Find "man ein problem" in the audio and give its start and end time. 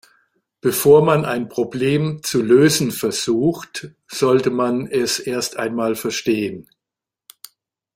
1.05-2.23